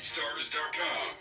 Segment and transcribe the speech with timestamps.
[0.00, 1.12] BeatStars.com.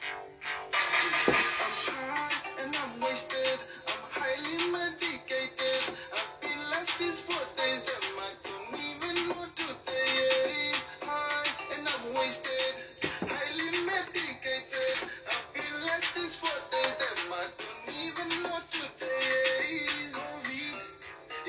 [1.20, 3.60] high and I'm wasted.
[3.92, 5.84] I'm highly medicated.
[6.16, 7.84] I've been like this for days.
[7.84, 10.72] Damn, I don't even know today.
[11.04, 12.96] High and I'm wasted.
[13.28, 14.96] Highly medicated.
[15.28, 16.96] I've been like this for days.
[17.04, 19.84] Damn, I don't even know today.
[20.16, 20.80] COVID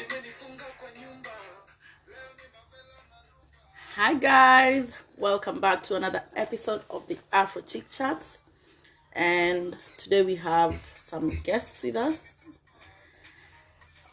[0.02, 1.30] imenifunga kwa nyumba.
[2.09, 3.62] Leo ni mapela manuka.
[3.95, 8.39] Hi guys, welcome back to another episode of the Afro Chick Chats.
[9.12, 12.34] And today we have some guests with us.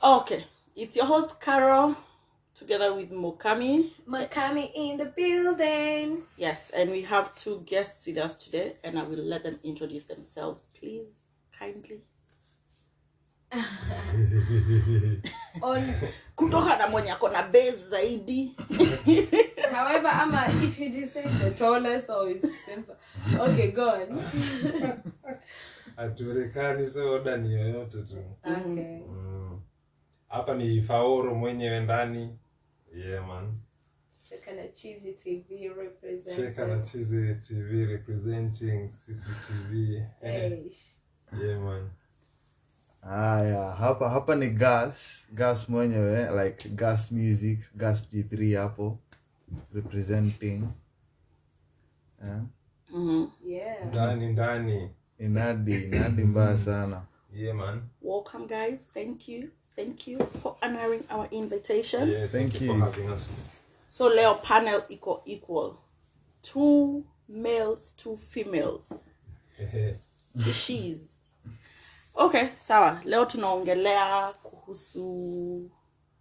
[0.04, 1.96] Okay, it's your host Carol
[2.58, 3.92] together with Mokami.
[4.08, 6.24] Mokami in the building.
[6.38, 10.06] Yes, and we have two guests with us today, and I will let them introduce
[10.06, 11.14] themselves, please,
[11.58, 12.02] kindly.
[15.62, 15.94] On
[16.36, 18.56] Kutoka na mwenye ako na base zaidi.
[19.72, 22.96] however, ama if you just the tallest or simple.
[23.40, 24.20] Okay, go on.
[25.98, 29.00] haturekani so oda ni yoyote tu Okay.
[29.10, 29.62] Mm.
[30.28, 32.38] hapa ni faoro mwenyewe ndani
[32.96, 33.58] yeah, man
[34.22, 35.72] Cheka na cheesy TV
[36.36, 40.72] cheka na chizi tv representing cctv Hey.
[41.44, 41.90] yeah, man
[43.02, 48.98] haya hapa hapa ni gas gas mwenyewe like gas music gas g3 hapo
[49.74, 50.64] representing
[52.24, 52.42] yeah.
[52.94, 53.28] Mhm.
[53.46, 53.86] Yeah.
[53.86, 57.02] ndani ndani inadi inadi mbaya sana
[57.36, 58.88] yeah, man Welcome, guys.
[58.94, 59.50] Thank you.
[59.76, 62.10] Thank you for honoring our invitation.
[62.10, 62.74] yeah, thank, Thank you, you.
[62.80, 63.54] for having us
[63.88, 65.78] So Leo panel equal equal.
[66.42, 69.04] Two males, two females.
[70.36, 71.17] The she's.
[72.18, 73.02] Okay, sawa.
[73.06, 75.70] Leo tunaongelea kuhusu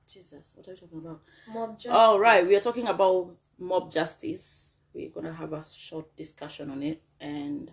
[0.06, 1.20] Jesus, what are we talking about?
[1.46, 1.92] Mob justice.
[1.92, 4.72] All right, we are talking about mob justice.
[4.94, 7.70] We're gonna have a short discussion on it, and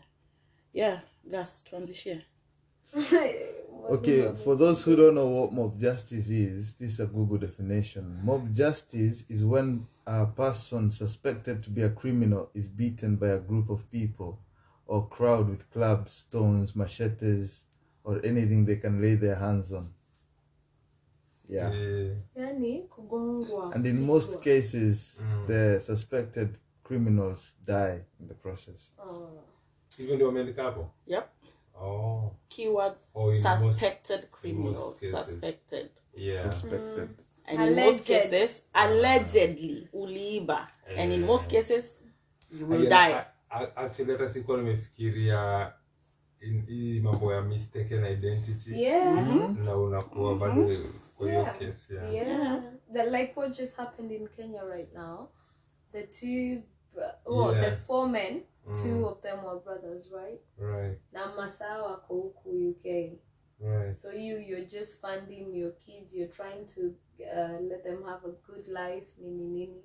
[0.74, 2.24] yeah, gas transition.
[3.90, 8.20] okay for those who don't know what mob justice is this is a google definition
[8.24, 13.40] mob justice is when a person suspected to be a criminal is beaten by a
[13.40, 14.40] group of people
[14.86, 17.64] or crowd with clubs stones machetes
[18.04, 19.94] or anything they can lay their hands on
[21.50, 22.16] yeah yeah.
[22.36, 23.76] Yani kugongwa.
[23.76, 25.48] and in most cases Mm.
[25.48, 26.50] the suspected
[26.84, 29.04] criminals die in the process ah.
[29.10, 29.44] Oh.
[29.98, 31.24] hivyo ndio wameandika hapo Yep.
[31.76, 35.00] oh Keywords: Oh, in most- suspected criminals.
[35.00, 35.90] Suspected.
[36.16, 37.16] yeah suspected mm.
[37.46, 38.30] And in most Alleged.
[38.32, 38.82] cases, ah.
[38.84, 40.68] allegedly, uliiba.
[40.98, 41.28] And in eh.
[41.28, 42.02] most cases,
[42.52, 43.14] you will Again, die.
[43.14, 45.72] a- a- actually hata sikuwa nimefikiria in-
[46.68, 49.56] hii mambo ya mistaken identity Yeah.
[49.66, 50.64] na unakuwa bado
[51.18, 51.60] kwa hiyo Yeah.
[51.60, 52.64] kesi ya Yeah.
[52.94, 55.28] That like what just happened in Kenya right now.
[55.92, 56.62] The two,
[57.26, 57.70] well, Yeah.
[57.70, 58.42] the four men,
[58.84, 59.04] two Mm.
[59.04, 60.42] of them were brothers, right?
[60.58, 63.20] right Na masaa wako huku UK.
[63.60, 66.16] right So you you're just funding your kids.
[66.16, 66.82] You're trying to
[67.20, 69.08] uh, let them have a good life.
[69.18, 69.84] Nini nini.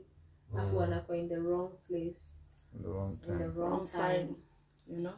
[0.56, 2.20] Afu wanakuwa in the wrong place
[2.74, 3.32] in the wrong time.
[3.32, 4.02] in the wrong, Wrong time.
[4.26, 4.34] time.
[4.88, 5.14] You know?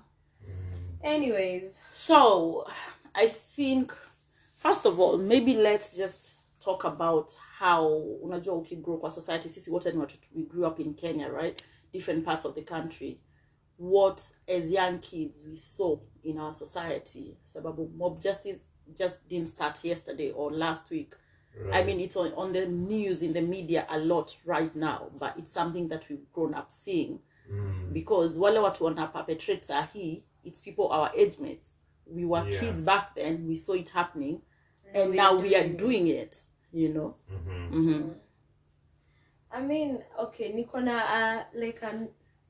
[1.02, 2.64] Anyways, So,
[3.14, 3.92] I think,
[4.54, 7.86] first of all, maybe let's just talk about how,
[8.22, 11.62] unajua ukigrow kwa society, sisi wote ni watu, we grew up in Kenya, right?
[11.92, 13.20] Different parts of the country.
[13.78, 17.36] What, as young kids, we saw in our society.
[17.44, 18.58] Sababu mob justice
[18.94, 21.14] just didn't start yesterday or last week.
[21.72, 25.36] I mean, it's on, on the news, in the media a lot right now, but
[25.36, 27.18] it's something that we've grown up seeing.
[27.52, 27.92] Mm.
[27.92, 31.64] Because wale watu wana perpetrate sahi, it's people our age mates.
[32.06, 32.60] We were Yeah.
[32.60, 34.42] kids back then, we saw it happening,
[34.94, 36.36] and now we are doing it,
[36.72, 37.14] you know?
[39.52, 42.08] I mean, okay, niko na uh, like a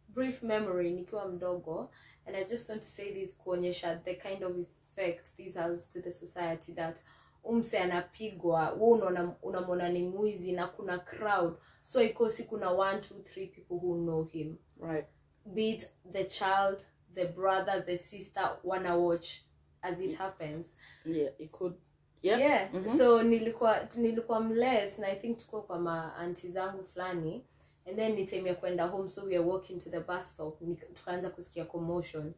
[0.09, 1.89] brief memory nikiwa mdogo
[2.27, 6.01] and I just want to say this kuonyesha the kind of effect this has to
[6.01, 7.01] the society that
[7.45, 13.15] umse anapigwa we unaona unamwona ni mwizi na kuna crowd so ikosi kuna one two
[13.23, 15.07] three people who know him Right.
[15.47, 16.85] be it the child
[17.15, 19.43] the brother the sister wanna watch
[19.83, 20.67] as it happens
[21.05, 21.75] Yeah, it could.
[22.23, 22.41] Yeah.
[22.41, 22.69] yeah
[22.99, 27.45] so nilikuwa nilikuwa mless na i think tuko kwa maanti zangu fulani
[27.87, 30.59] and then ni time ya kwenda home so we are walking to the bus stop
[30.95, 32.33] tukaanza kusikia commotion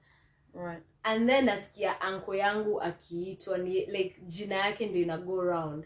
[0.55, 0.83] Right.
[1.03, 5.85] and then nasikia anko yangu akiitwa ni like jina yake ndio ina go round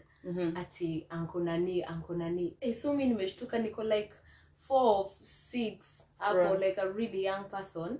[0.55, 4.13] ati anko nani anko nani eh, so mi nimeshtuka niko like
[4.57, 6.61] four six hapo Right.
[6.61, 7.99] like a really young person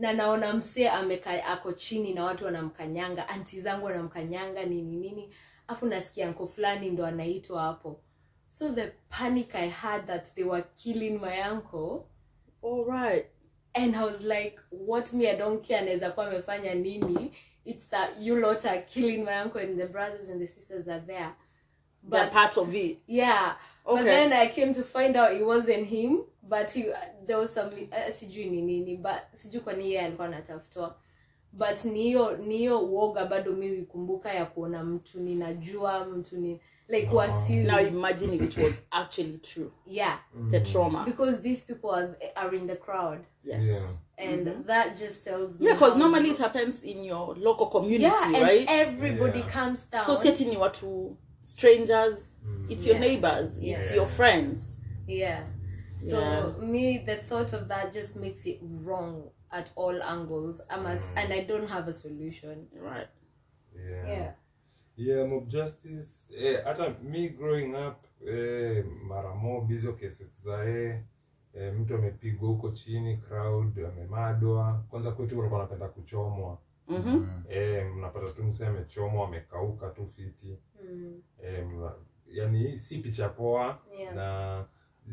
[0.00, 5.34] na naona msee amekaa ako chini na watu wanamkanyanga anti zangu wanamkanyanga nini nini.
[5.68, 8.00] Afu nasikia anko fulani ndo anaitwa hapo.
[8.48, 12.06] So the panic i had that they were killing my uncle.
[12.62, 13.26] All right.
[13.74, 17.32] and i was like what me i don't care anaweza kuwa amefanya nini.
[17.64, 21.00] It's that you lot are killing my uncle and the brothers and the sisters are
[21.06, 21.30] there
[22.08, 22.98] They're that part of it.
[23.06, 26.84] yeah but then i came to find out it wasn't him but he,
[27.26, 30.96] there was some uh, sijui ni nini but sijui kwa nini yeye alikuwa anatafutwa
[31.52, 36.60] but ni hiyo ni hiyo uoga bado mimi huikumbuka ya kuona mtu ninajua mtu ni
[36.88, 37.66] like uh -huh.
[37.66, 39.70] Now imagine if it was actually true.
[39.86, 40.18] yeah
[40.50, 41.04] The trauma.
[41.04, 43.64] because these people are, are in the crowd Yes.
[43.64, 43.82] Yeah.
[44.32, 48.22] and that just tells me Yeah, because normally it happens in your local community, yeah
[48.26, 48.68] and right?
[48.68, 49.52] everybody Yeah.
[49.64, 52.26] comes down so seti ni watu strangers
[52.68, 53.00] it's your Yeah.
[53.06, 53.94] neighbors it's Yeah.
[53.94, 54.78] your friends.
[55.06, 55.44] Yeah.
[55.96, 56.58] So Yeah.
[56.62, 60.62] me the thought of that just makes it wrong at all angles.
[60.68, 62.68] I must and i don't have a solution.
[62.72, 63.08] Right.
[63.76, 64.08] Yeah.
[64.08, 64.32] yeah.
[64.96, 66.08] Yeah mob justice
[66.38, 71.00] eh, hata me growing up eh, mara mob hizo cases za eh,
[71.54, 76.58] eh, mtu amepigwa huko chini crowd amemadwa kwanza kwetu walikuwa wanapenda kuchomwa
[76.88, 77.28] mm-hmm.
[77.48, 80.58] E, mnapata tu msee amechomwa amekauka tu fiti
[80.92, 81.20] mm.
[81.44, 81.92] E, mna,
[82.32, 84.14] yani si picha poa Yeah.
[84.14, 84.64] na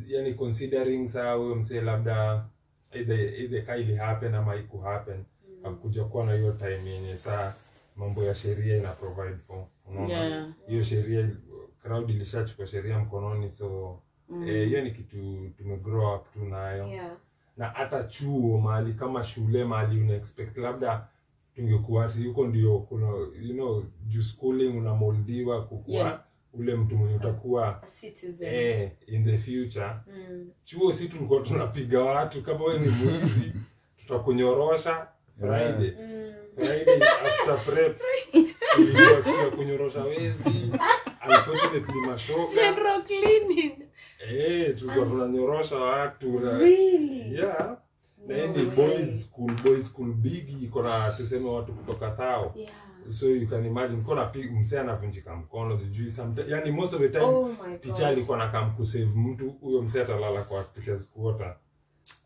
[0.07, 2.45] yani considering saa huyo msee labda
[2.91, 5.23] either, either ka ili happen ama iku happen
[5.63, 5.65] Mm.
[5.65, 7.53] akuja kuwa na hiyo time yenye saa
[7.95, 10.47] mambo ya sheria ina provide for unaona Yeah.
[10.67, 11.29] hiyo sheria
[11.81, 13.99] crowd ilishachukua sheria mkononi so
[14.29, 14.47] Mm.
[14.47, 17.17] eh, hiyo ni kitu tumegrow up tu nayo yeah
[17.57, 21.07] na hata chuo mahali kama shule mahali una expect labda
[21.61, 23.07] tungekuwa ati huko ndio kuna
[23.41, 26.19] you know juu schooling unamoldiwa kukuwa Yeah.
[26.53, 28.53] ule mtu mwenye utakuwa citizen.
[28.55, 29.89] eh, in the future.
[30.07, 30.49] Mm.
[30.63, 33.53] chuo si tulikuwa tunapiga watu kama we ni mwizi
[33.99, 35.07] tutakunyorosha
[35.39, 35.91] friday.
[36.01, 36.33] Mm.
[36.55, 38.01] friday after prep
[38.77, 40.71] ilikuwa siku ya kunyorosha wezi.
[41.29, 43.73] Unfortunately mashoka general cleaning.
[44.31, 46.39] Eh tulikuwa tunanyorosha watu.
[46.39, 47.35] Na really?
[47.35, 47.77] Yeah
[48.25, 52.53] na ni boys school boys school big iko na tuseme watu kutoka tao.
[52.55, 52.71] Yeah.
[53.09, 57.09] So you can imagine kwa pig msee anavunjika mkono sijui sometimes yani most of the
[57.09, 57.49] time oh
[57.81, 61.55] teacher alikuwa nakam kusave mtu huyo msee atalala kwa teachers quarter.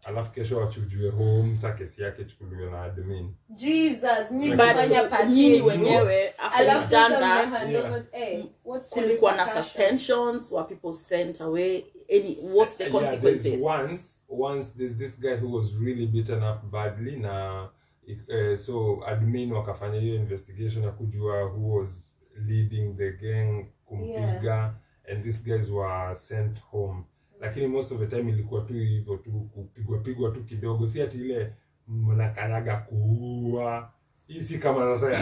[0.05, 3.33] Alafu kesho wachujue home sa kesi yake chukuliwe na admin.
[3.49, 7.85] Jesus nyinyi wenyewe after you've done that mnahand Yeah.
[7.91, 8.45] over- eh,
[8.89, 11.85] kulikuwa na suspensions were people sent away
[12.15, 13.61] any what's the Yeah, consequences?
[13.63, 17.63] once once there's this guy who was really beaten up badly na
[18.07, 22.15] uh, so admin wakafanya hiyo investigation ya kujua who was
[22.47, 24.73] leading the gang kumpiga
[25.11, 27.03] and these guys were sent home.
[27.39, 30.87] Lakini most of the time ilikuwa tu hivyo tu kupigwa pigwa tu kidogo.
[30.87, 31.53] Si ati ile
[31.87, 33.89] mnakanyaga kuua.
[34.27, 35.19] Hii si kama sasa ya,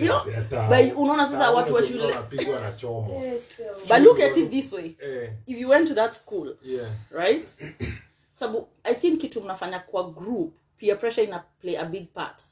[0.00, 3.14] ya, ya, unaona sasa watu wa shule- wanapigwa na chomo.
[3.24, 3.42] Yes,
[3.88, 4.96] but look at it this way.
[5.02, 6.90] eh, if you went to that school yeah.
[7.10, 7.46] right
[8.40, 12.42] sabu i think kitu mnafanya kwa group peer pressure ina play a big part.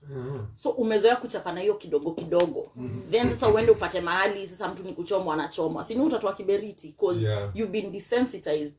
[0.55, 2.73] So umezoea kuchapana hiyo kidogo kidogo.
[3.11, 5.85] Then sasa uende upate mahali sasa mtu ni kuchomwa anachomwa.
[5.85, 7.51] Sini utatoa kiberiti cause Yeah.
[7.55, 8.75] you've been desensitized.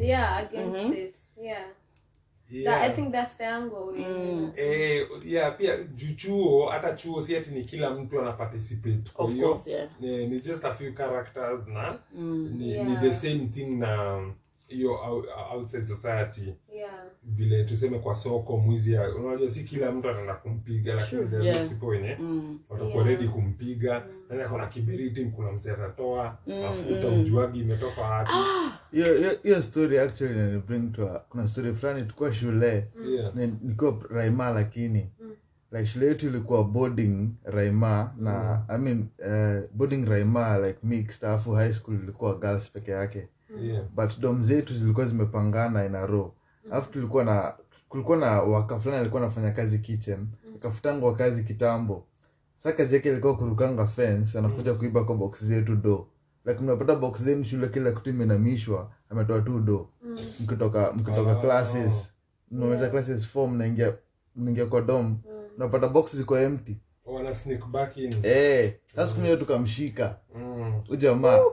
[0.00, 1.16] Yeah against it.
[1.42, 1.66] Yeah.
[2.64, 4.52] That, i think that's the angle Mm.
[4.56, 5.78] Eh, yeah, pia
[6.16, 9.10] chuo hata chuo si ati ni kila mtu ana participate.
[9.12, 9.88] Kwa Of hiyo course, yeah.
[10.00, 12.88] ni, ni just a few characters na ni, Yeah.
[12.88, 14.20] ni the same thing na
[14.68, 16.54] hiyo out- outside society.
[16.72, 17.04] Yeah.
[17.22, 21.82] Vile tuseme kwa soko mwizi ya- unajua si kila mtu ataenda kumpiga lakini yeah.
[21.82, 22.58] wenye mm.
[22.68, 23.06] watakuwa Yeah.
[23.06, 24.02] redi kumpiga.
[24.30, 28.32] Nani akona kiberiti kuna mse atatoa mafuta ujuagi imetoka wapi.
[28.92, 32.88] Hiyo hiyo- hiyo story actually nanibring to a, kuna story fulani tukuwa shule.
[33.08, 33.34] Yeah.
[33.34, 33.54] ni-
[34.10, 35.12] raima lakini.
[35.72, 41.50] Like shule yetu ilikuwa boarding raima na i mean uh, boarding raima like mixed alafu
[41.52, 43.28] high school ilikuwa girls peke yake
[43.62, 43.84] Yeah.
[43.96, 46.34] but dom zetu zilikuwa zimepangana inaro
[46.70, 47.54] alafu tulikuwa na
[47.88, 52.06] kulikuwa na waka fulani alikuwa anafanya kazi kitchen akafutangwa kazi kitambo.
[52.58, 56.06] Sa kazi yake ilikuwa kurukanga fence anakuja kuiba kwa box zetu do
[56.44, 59.88] like mnapata box zenu shule kila kitu imenamishwa ametoa tu do
[60.40, 61.40] mkitoka mkitoka Oh.
[61.40, 62.12] classes.
[62.50, 63.94] Mnamaliza classes four mnaingia
[64.36, 65.18] mnaingia kwa dom.
[65.56, 66.76] Unapata box ziko empty.
[67.04, 68.14] Wana sneak back in.
[68.22, 70.16] Eh sasa siku moja tukamshika.
[70.34, 70.72] Mm.
[70.88, 71.44] ujamaa jamaa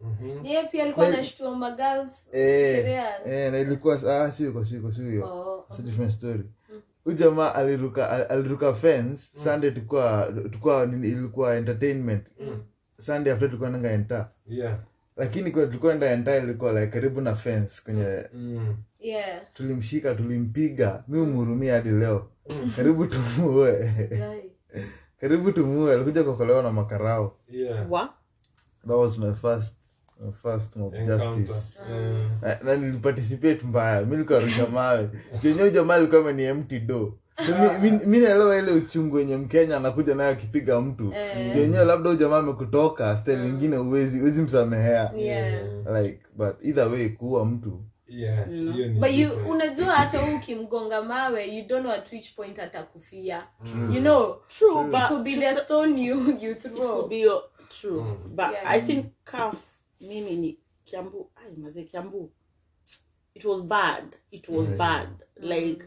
[0.00, 0.46] Mhm.
[0.46, 2.88] yeye pia alikuwa Na- anashtua magirls eh
[3.26, 6.44] eh na ilikuwa ah sio kwa sio sio Oh, It's a different story.
[7.04, 12.26] Huyu jamaa aliruka aliruka fence sunday tukua tukua ilikuwa entertainment.
[12.98, 14.28] Sunday after tulikuwa nanga enta.
[14.48, 14.78] Yeah.
[15.16, 18.76] Lakini kwa tulikuwa enda enta ilikuwa like karibu na fence kwenye mm.
[19.00, 19.40] yeah.
[19.54, 21.04] tulimshika tulimpiga.
[21.08, 22.28] Mi umhurumia hadi leo.
[22.76, 23.92] Karibu tumue.
[25.20, 25.94] Karibu tumue.
[25.94, 27.36] Alikuja kuokolewa na makarao.
[27.48, 27.88] Yeah.
[28.86, 29.74] That was my first
[32.46, 34.02] Eh, na, niliparticipate mbaya.
[34.02, 35.08] Mi nikarusha mawe.
[35.42, 39.76] Chenye jamaa alikuwa ni empty do so mi, mi, mi naelewa ile uchungu wenye mkenya
[39.76, 41.12] anakuja nayo akipiga mtu.
[41.56, 45.62] Yenyewe labda ujamaa amekutoka stel ingine uwezi uwezi msamehea yeah.
[46.02, 47.80] Like but either way kuua mtu.
[48.08, 52.34] Yeah, hiyo ni but you unajua hata huu ukimgonga mawe you don't know at which
[52.34, 53.42] point atakufia.
[53.94, 54.36] You know?
[54.58, 57.42] True, it but could be the stone you you it could be your
[57.80, 58.04] true.
[58.28, 58.70] But Yeah.
[58.70, 59.54] i think calf
[60.00, 62.30] mimi ni kiambu ai mazee kiambu.
[63.34, 65.08] It was bad it was bad.
[65.36, 65.84] Like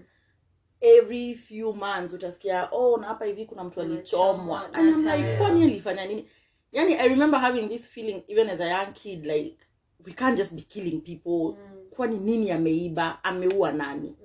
[0.82, 4.74] every few months utasikia oh na hapa hivi kuna mtu alichomwa.
[4.74, 6.30] And I'm like kwani alifanya nini?
[6.72, 9.58] Yani i remember having this feeling even as a young kid like
[10.06, 11.58] we can't just be killing people.
[11.90, 13.24] Kwani nini ameiba?
[13.24, 14.16] Ameua nani?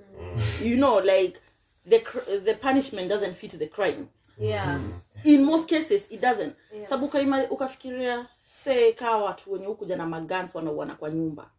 [0.64, 1.40] You know like
[1.86, 1.98] the
[2.44, 4.08] the punishment doesn't fit the crime.
[4.38, 4.80] Yeah.
[5.24, 6.54] In most cases it doesn't.
[6.74, 6.88] Yeah.
[6.88, 7.10] sabu
[7.50, 8.26] ukafikiria
[8.64, 11.50] se kaa watu wenye hukuja na magans wanauana kwa nyumba.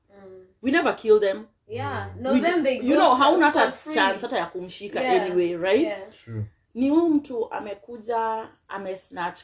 [0.61, 1.45] We never kill them.
[1.67, 5.57] Yeah no we, them they you know hauna hata chance hata ya kumshika Yeah, anyway
[5.57, 5.81] right?
[5.81, 5.99] yeah.
[6.23, 6.43] True.
[6.73, 9.41] ni huyu mtu amekuja amesnatch.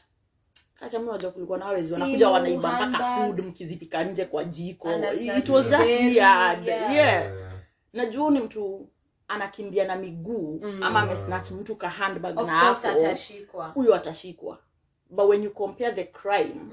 [0.79, 4.89] Kakamiwaja kulikuwa na wezi wanakuja wanaiba mpaka food mkizipika nje kwa jiko.
[5.37, 6.15] It was just weird.
[6.15, 6.65] yeah.
[6.67, 7.31] yeah, Yeah.
[7.93, 8.89] najua ni mtu
[9.27, 12.87] anakimbia na miguu ama amesnatch mtu ka handbag na hapo
[13.73, 14.59] huyo atashikwa.
[15.09, 16.65] But when you compare the crime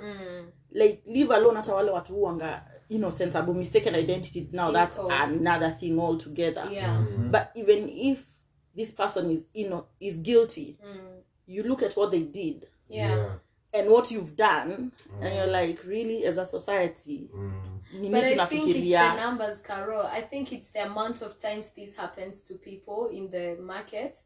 [0.75, 5.09] like leave alone hata wale watu huanga innocent mistaken identity now that's Info.
[5.11, 8.21] another thing altogether yeah but even if
[8.77, 10.79] this person is inno- is guilty
[11.47, 13.39] you look at what they did yeah Yeah.
[13.73, 17.73] and what you've done and you're like really as a society mm.
[18.11, 20.07] But I think it's the numbers, Carol.
[20.07, 24.19] I think it's the amount of times this happens to people in the market.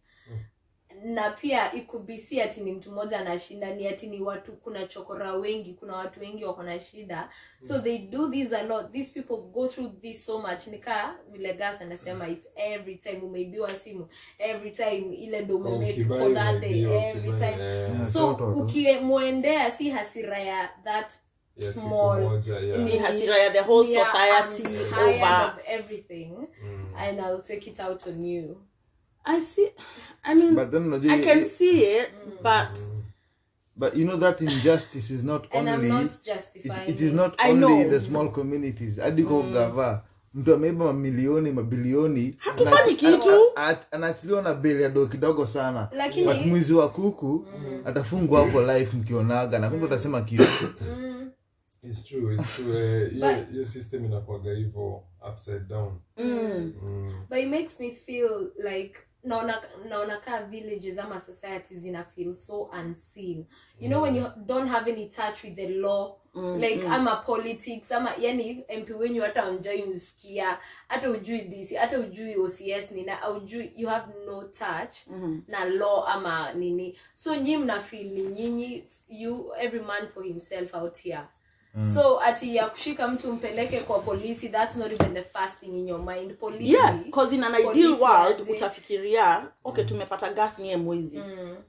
[1.05, 4.53] Na pia it could be si ati ni mtu mmoja anashinda ni ati ni watu
[4.53, 7.29] kuna chokora wengi kuna watu wengi wako na shida.
[7.61, 8.93] So they do this a lot.
[8.93, 10.67] These people go through this so much.
[10.67, 16.35] Nikaa vile gas anasema it's every time umeibiwa simu every time ile ndo umemake for
[16.35, 17.63] that day every time.
[17.65, 21.13] Yeah, so ukimwendea si hasira ya that
[21.75, 22.79] small moja, yeah.
[22.81, 25.47] ni hasira ya the whole Yeah, society over.
[25.47, 26.33] of everything.
[26.97, 28.61] And I'll take it out on you
[29.27, 29.69] i see
[30.23, 32.11] i mean but then i can see it
[32.43, 32.79] but
[33.77, 37.35] but you know that injustice is not and only I'm not justifying it is not
[37.39, 37.91] I only know.
[37.91, 38.99] the small communities.
[38.99, 40.05] Hadi kwa gava
[40.35, 43.31] mtu ameiba mamilioni mabilioni Hatufanyi kitu.
[43.91, 45.89] anaachiliwa na beli ya do kidogo sana.
[45.93, 47.47] Lakini- but mwizi wa kuku
[47.85, 50.45] atafungwa hapo life mkionaga na kumbe utasema kitu.
[51.83, 52.77] It's true, it's true.
[52.79, 55.03] Eh, But- hiyo system inakuwaga hivyo
[55.33, 55.93] upside down.
[56.17, 56.73] Mm.
[57.31, 62.71] but it makes me feel like naona naona kaa villages ama societies ina feel so
[62.81, 63.47] unseen.
[63.81, 66.17] You know when you don't have any touch with the law
[66.59, 72.37] like ama politics ama yani mp wenyu hata unjai usikia hata ujui dc hata ujui
[72.37, 74.95] ocs nina aujui you have no touch
[75.49, 76.99] na law ama nini.
[77.15, 81.23] So nyi mna feel ni nyinyi you every man for himself out here
[81.95, 85.89] so ati ya kushika mtu mpeleke kwa polisi that's not even the first thing in
[85.89, 86.35] your mind.
[86.39, 91.23] Polisi yeah because in an ideal world utafikiria okay tumepata gas niye mwezi.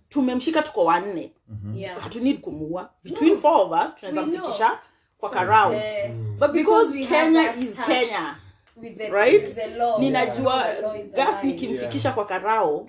[0.10, 1.32] Tumemshika tuko wanne.
[1.74, 2.16] Yeah.
[2.16, 2.90] Need kumua.
[3.04, 4.80] Between four of us tunaweza mfikisha
[5.18, 6.38] kwa karao Mm.
[6.40, 8.36] but because because kenya is kenya
[8.76, 9.42] with the, right?
[9.42, 10.00] with the law.
[10.00, 11.08] Ninajua yeah.
[11.14, 12.16] gas nikimfikisha yeah.
[12.16, 12.88] kwa karao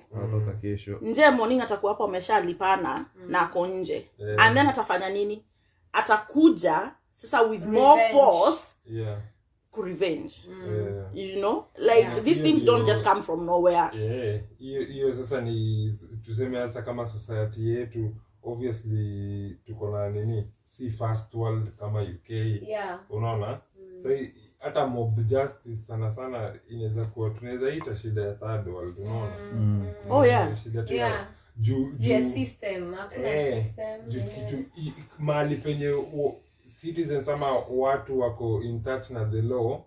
[1.01, 4.11] nje morning atakuwa hapo ameshalipana na ako nje.
[4.39, 5.45] And then atafanya nini?
[5.93, 9.19] Atakuja sasa with more force yeah.
[9.71, 11.15] kurevenge yeah.
[11.15, 11.65] you know?
[11.79, 12.21] Like Yeah.
[12.23, 13.91] these things don't just come from nowhere.
[13.95, 15.93] Yeah, hiyo hiyo sasa ni
[16.25, 20.47] tuseme hasa kama society yetu obviously tuko na nini?
[20.65, 23.01] Si first world kama uk yeah.
[23.11, 23.61] Unaona?
[24.03, 24.09] So
[24.59, 29.37] hata mob justice sana sana inaweza kuwa tunaweza ita shida ya third world unaona?
[30.11, 30.57] Oh yeah.
[30.63, 31.27] shida tu Yeah.
[31.57, 34.35] juu juu yeah, system hakuna Eh, system juu yeah.
[34.51, 34.65] kitu
[35.19, 35.89] mahali penye
[36.81, 39.81] citizens ama watu wako in touch na the law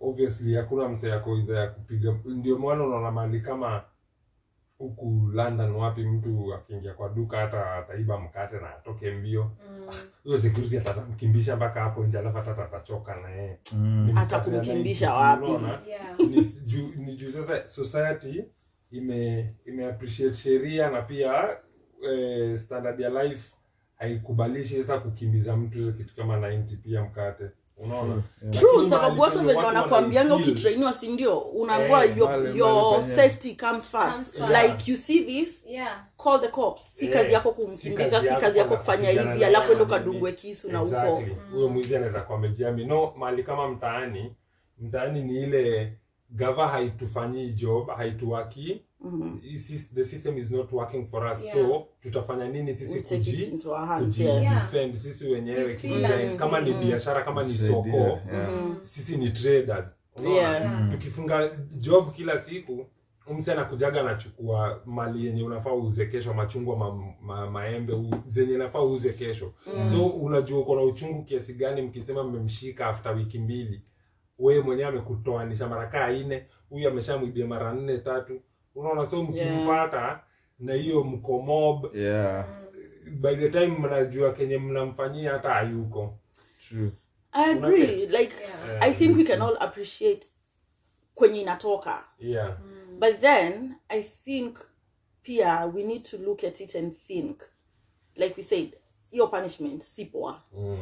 [0.00, 3.82] obviously hakuna mse yako idha ya kupiga ndio mwana unaona mali kama
[4.78, 9.50] huku london wapi mtu akiingia kwa duka hata ataiba mkate na atoke mbio.
[10.24, 13.58] Huyo security atatamkimbisha mpaka hapo nje alafu hata atachoka na yeye.
[13.74, 15.44] Mkate Hata kumkimbisha wapi?
[15.88, 16.18] yeah.
[16.20, 18.44] Ni juu ni juu sasa society
[18.90, 21.56] ime ime appreciate sheria na pia
[22.02, 23.52] eh, standard ya life
[23.98, 27.44] haikubalishi sasa kukimbiza mtu kitu kama 90 pia mkate.
[27.76, 28.22] Unaona?
[28.50, 31.38] True sababu watu venye watu ukitrainiwa si ndio?
[31.38, 34.12] Unaambiwa your, mahali- your mahali safety comes first.
[34.12, 34.50] Comes first.
[34.62, 35.66] like you see this?
[35.66, 36.04] Yeah.
[36.24, 36.82] Call the cops.
[36.94, 40.42] Si Eh, kazi yako kumkimbiza si kazi yako kufanya hivi alafu endo watu kadungwe nini.
[40.42, 44.32] kisu na huko uko huyo mwizi anaweza kuwa amejiami no mali kama mtaani
[44.78, 45.92] mtaani ni ile
[46.30, 48.82] gava haitufanyii job haituwaki
[49.42, 51.56] Hii sys- the system is not working for us Yeah.
[51.56, 54.70] so tutafanya nini sisi We kuji into our hands, kuji yeah.
[54.94, 58.50] Sisi wenyewe like- kama ni biashara kama ni soko yeah.
[58.82, 59.86] sisi ni traders?
[60.24, 60.34] Yeah.
[60.34, 60.90] Yeah.
[60.92, 62.86] tukifunga job kila siku
[63.36, 68.82] msi anakujaga anachukua mali yenye unafaa uuze kesho machungwa ma, ma, maembe u, zenye nafaa
[68.82, 69.52] uuze kesho
[69.90, 73.82] so unajua uko na uchungu kiasi gani mkisema mmemshika after wiki mbili
[74.38, 78.40] wewe mwenyewe amekutoanisha mara kaa nne huyu ameshamwibia mara nne tatu
[78.78, 80.20] unaona so mkimpata
[80.58, 82.48] na hiyo mko mob yeah.
[83.10, 86.18] by the time mnajua kenye mnamfanyia hata hayuko.
[86.68, 86.90] True.
[87.32, 88.06] I agree.
[88.06, 88.34] like
[88.68, 88.82] Yeah.
[88.82, 90.26] i think we can all appreciate
[91.14, 92.04] kwenye inatoka.
[92.18, 92.56] Yeah.
[92.98, 94.58] But then i think
[95.22, 97.42] pia we need to look at it and think
[98.16, 98.76] like we said
[99.10, 100.42] hiyo punishment si poa.
[100.52, 100.78] Mm.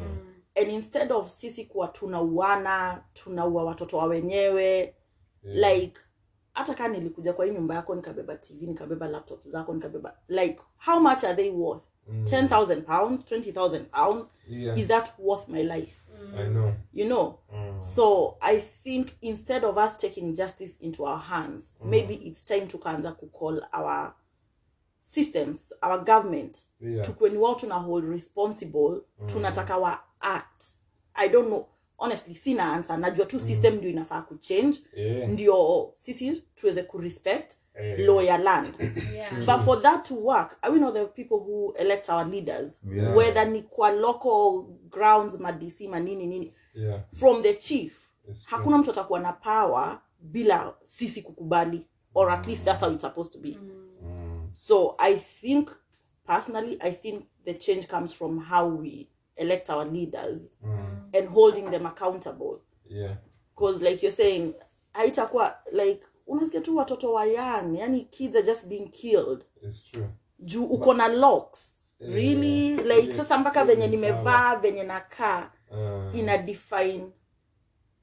[0.55, 4.93] and instead of sisi kuwa tunauana tunaua watoto wa wenyewe
[5.43, 5.73] Yeah.
[5.73, 5.99] like
[6.57, 10.99] hata kaa nilikuja kwa hii nyumba yako nikabeba tv nikabeba laptop zako nikabeba like how
[10.99, 11.83] much are they worth?
[12.07, 12.23] Mm.
[12.23, 14.27] 10000 pounds 20000 pounds?
[14.49, 14.79] Yeah.
[14.79, 15.93] is that worth my life?
[16.37, 16.73] I know.
[16.93, 17.39] You know?
[17.53, 17.83] Mm.
[17.83, 22.77] so i think instead of us taking justice into our hands maybe it's time to
[22.77, 24.13] kanza kucall our
[25.03, 27.05] systems our government Yeah.
[27.05, 30.63] tukweni wao tuna hold responsible tunataka wa act.
[31.13, 31.65] I don't know
[31.97, 35.29] honestly sina answer najua tu system ndio inafaa kuchange Yeah.
[35.29, 37.51] ndio sisi tuweze kurespect
[37.81, 37.99] yeah.
[37.99, 38.73] lawyer land
[39.13, 42.79] yeah but for that to work i we know the people who elect our leaders
[42.95, 43.17] Yeah.
[43.17, 47.01] whether ni kwa local grounds madc manini nini Yeah.
[47.13, 47.99] from the chief
[48.45, 51.85] hakuna mtu atakuwa na power bila sisi kukubali
[52.15, 53.57] or at least that's how it's supposed to be
[54.01, 54.49] Mm.
[54.53, 55.69] so i think
[56.25, 60.86] personally i think the change comes from how we elect our leaders Mm.
[61.13, 62.61] And holding them accountable.
[62.89, 63.15] Yeah.
[63.55, 64.53] because like you're saying
[64.93, 69.45] haitakuwa like unasikia tu watoto wa young yani kids are just being killed.
[69.61, 70.07] It's true.
[70.39, 71.73] juu uko na locks.
[71.99, 72.75] Yeah, really?
[72.75, 77.11] like yeah, sasa mpaka venye nimevaa venye nakaa Uh, ina define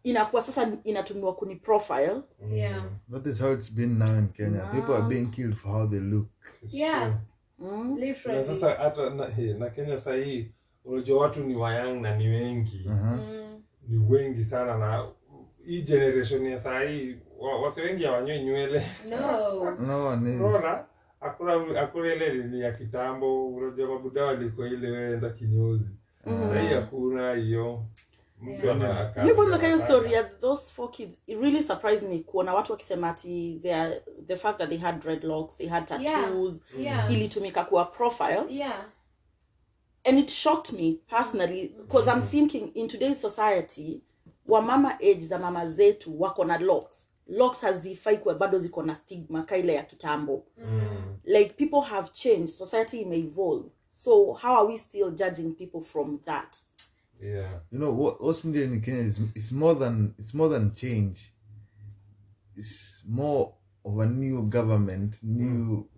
[0.03, 2.23] inakuwa sasa inatumiwa kuni profile.
[2.51, 2.85] Yeah.
[3.13, 4.67] That is how it's been now in kenya.
[4.73, 6.29] People are being killed for how they look.
[6.63, 7.13] It's Yeah.
[7.59, 7.71] true.
[7.71, 7.99] mm?
[8.27, 10.54] na sasa hata na, na kenya sahii
[10.85, 12.85] unajua watu ni wayang na ni wengi.
[12.87, 13.17] Uh-huh.
[13.17, 13.63] Mm.
[13.89, 15.09] ni wengi sana na
[15.67, 18.83] hii generation ya sahii wa, wase wengi hawanyoi nywele.
[19.11, 19.71] No.
[19.87, 20.17] No
[21.77, 23.49] akura ile ni ya kitambo.
[23.49, 25.85] Unajua mabuda waliko ile weenda kinyozi.
[26.25, 27.85] Sahii hakuna hiyo.
[28.43, 28.77] Mtu Yeah.
[28.77, 29.93] ana- aka- you kwanza kayo anataka.
[29.93, 31.19] story ya those four kids.
[31.27, 33.61] It really surprised me kuona watu wakisema ati
[34.27, 37.13] the fact that they had dreadlocks they had tattoos yeah.
[37.13, 38.43] ilitumika kuwa profile.
[38.49, 38.85] Yeah
[40.05, 44.03] and it shocked me personally because i'm thinking in today's society
[44.47, 47.09] wamama age za mama zetu wako na locks.
[47.27, 50.45] Locks hazifai kuwa bado ziko na stigma kaile ya kitambo.
[50.59, 51.17] Mm.
[51.25, 53.71] like people have changed society may evolve.
[53.91, 56.57] So how are we still judging people from that?
[57.23, 57.61] Yeah.
[57.71, 61.33] You know what what's needed in kenya is it's more than it's more than change.
[62.57, 65.89] It's more of a new government new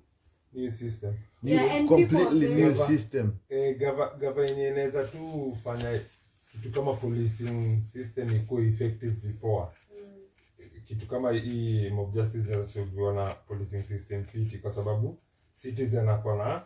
[0.53, 3.33] new system new Yeah, and people completely are new gava, system.
[3.49, 6.01] eh, gava gava yenye inaweza tu fanya
[6.53, 9.73] kitu kama policing system iko effective vipoa.
[10.89, 15.19] Kitu kama hii mob justice inashughulika na policing system fiti kwa sababu
[15.63, 16.63] citizen ako na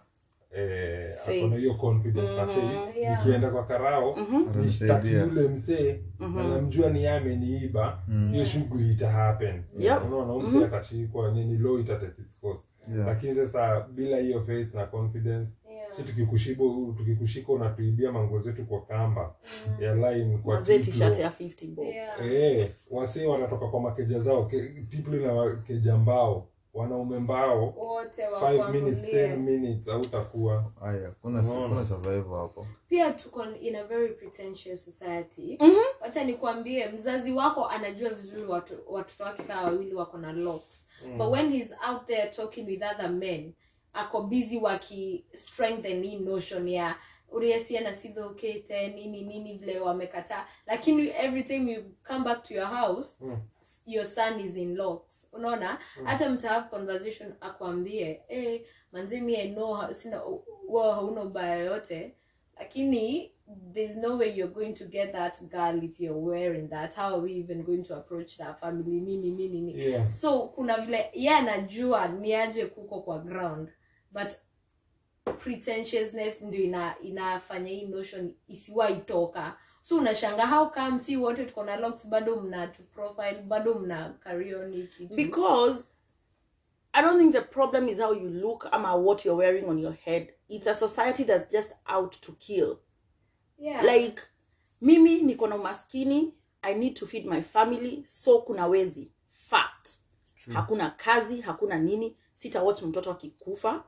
[0.57, 2.97] eh, ako hiyo confidence mm -hmm.
[2.99, 3.27] Yeah.
[3.27, 4.17] nikienda kwa karao
[4.65, 9.63] nishtaki yule msee na namjua ni yeye ameniiba hiyo shughuli ita happen.
[9.79, 10.05] Yep.
[10.07, 12.61] unaona huyu msee atashikwa nini law ita its course
[12.95, 13.07] Yeah.
[13.07, 15.91] lakini sasa bila hiyo faith na confidence Yeah.
[15.93, 16.65] si tukikushiba
[16.99, 19.35] tukikushika unatuibia manguo zetu kwa kamba
[19.81, 20.93] ya line kwa mazee Tiplo.
[20.93, 25.17] t-shirt ya 50 bob yeah e, wasee wanatoka kwa makeja zao ke- Tiplo
[25.47, 30.65] na keja mbao wanaume mbao wote 5 minutes 10 wakuangulie minutes hautakuwa.
[30.83, 31.69] Aya kuna Unaona?
[31.69, 32.67] kuna survival hapo.
[32.89, 35.59] Pia tuko in a very pretentious society.
[36.01, 40.87] Wacha nikwambie mzazi wako anajua vizuri watu- watoto wake kaa wawili wako na locks.
[41.17, 43.53] But when he's out there talking with other men
[43.93, 46.97] ako busy waki strengthen hii notion ya
[47.33, 47.95] uriesiana
[48.27, 48.63] okay,
[48.95, 50.47] nini nini vile wamekataa.
[50.67, 53.17] Lakini every time you come back to your house
[53.87, 55.27] your son is in locks.
[55.33, 55.79] Unaona?
[56.05, 56.43] Hata mm.
[56.43, 58.61] have conversation akwambie hey,
[58.93, 60.23] manzi mi i know sina
[60.69, 62.15] wewe hauna ubaya yote.
[62.61, 63.33] Lakini
[63.75, 66.95] there's no way you're going to get that girl if you're wearing that.
[66.95, 69.01] How are we even going to approach that family?
[69.01, 69.91] Nini nini nini?
[69.91, 70.11] Yeah.
[70.11, 73.69] so kuna vile ye anajua ni aje kuko kwa ground.
[74.13, 74.33] But
[75.33, 81.77] pretentiousness ndio ina, inafanya hii notion isiwaitoka so unashanga how come si wote tuko na
[81.77, 85.85] locks bado mna to profile bado mna carry on because
[86.93, 89.93] I don't think the problem is how you look ama what you're wearing on your
[89.93, 90.33] head.
[90.49, 92.81] It's a society that's just out to kill.
[93.59, 93.83] yeah.
[93.85, 94.21] Like
[94.81, 99.11] mimi niko na umaskini, I need to feed my family, so kuna wezi.
[99.33, 99.89] Fact.
[100.53, 103.85] Hakuna kazi, hakuna nini, sitawatch mtoto akikufa.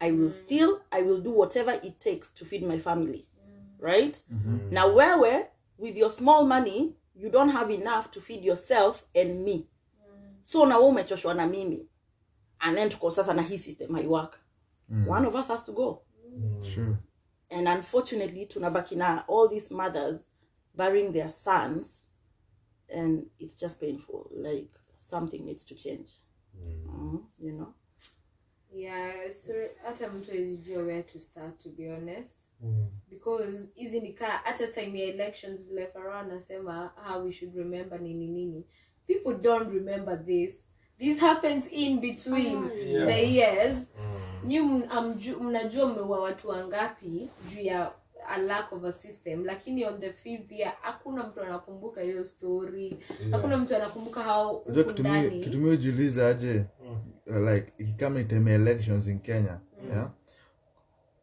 [0.00, 3.26] I will still, I will do whatever it takes to feed my family.
[3.78, 4.20] Right?
[4.70, 9.66] Now wewe with your small money, you don't have enough to feed yourself and me.
[10.44, 11.88] so na wewe umechoshwa na mimi.
[12.60, 14.38] And then tuko sasa na hii system haiwork
[15.06, 16.02] one of us has to go.
[16.74, 16.98] Sure.
[17.50, 20.20] and unfortunately tunabaki na all these mothers
[20.74, 22.04] burying their sons
[22.88, 24.30] and it's just painful.
[24.34, 26.08] Like something needs to change.
[26.86, 27.74] Mm, you know
[28.74, 29.52] yeah so
[29.82, 32.36] hata mtu awezijua where to start to be honest.
[32.60, 32.86] Mm.
[33.10, 38.26] because hizi nikaa hata time ya elections vile farao anasema how we should remember nini
[38.28, 38.64] nini.
[39.06, 40.64] People don't remember this.
[40.98, 43.06] This happens in between Yeah.
[43.06, 43.76] the years.
[44.44, 44.60] Nyi
[45.40, 47.92] mnajua mmeua watu wangapi juu ya
[48.28, 52.98] a lack of a system lakini on the fifth year hakuna mtu anakumbuka hiyo story.
[53.30, 54.64] Hakuna mtu anakumbuka hao
[55.44, 56.64] kitumia ujiuliza aje
[57.28, 59.58] uh, like ikikama iteme elections in kenya
[59.90, 60.10] yeah?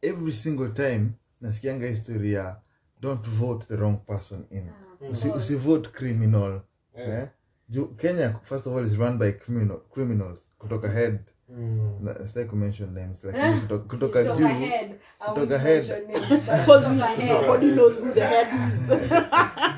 [0.02, 1.10] Every single time
[1.42, 2.56] nasikianga history ya
[3.02, 4.70] don't vote the wrong person in.
[5.12, 6.62] Usi, usivote criminal
[6.98, 7.28] yeah.
[7.70, 11.20] Ju, kenya first of all is run by criminal, criminals kutoka head.
[11.50, 11.98] Mm.
[12.02, 14.48] na sitaki kumention names lakini kutoka, kutoka Kutoka juu.
[14.66, 14.96] head,
[15.34, 15.88] kutoka head.
[15.88, 17.30] mention names, but because head.
[17.42, 18.90] nobody knows who the head is.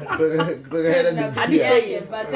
[0.07, 1.65] Kutoka, kutoka head hadi Labda Hadi pia.
[1.67, 1.91] Yake.
[1.91, 2.29] yake, but